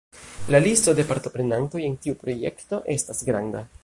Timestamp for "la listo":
0.53-0.95